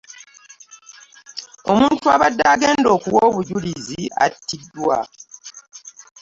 [1.71, 4.97] Omuntu abadde agenda okuwa obujulizi atidwa.